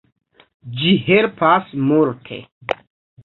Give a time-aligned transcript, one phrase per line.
[0.77, 2.39] Ĝi helpas multe.